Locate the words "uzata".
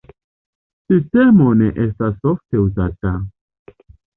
2.65-3.17